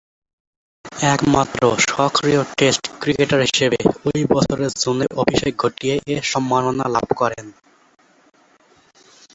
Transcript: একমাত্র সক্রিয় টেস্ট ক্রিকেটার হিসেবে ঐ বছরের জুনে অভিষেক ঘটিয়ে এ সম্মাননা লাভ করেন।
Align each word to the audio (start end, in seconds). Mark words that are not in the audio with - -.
একমাত্র 1.13 1.59
সক্রিয় 1.87 2.41
টেস্ট 2.57 2.83
ক্রিকেটার 3.01 3.41
হিসেবে 3.47 3.79
ঐ 4.05 4.11
বছরের 4.33 4.71
জুনে 4.81 5.07
অভিষেক 5.15 5.53
ঘটিয়ে 5.57 5.95
এ 6.07 6.17
সম্মাননা 6.23 6.85
লাভ 6.87 7.07
করেন। 7.15 7.45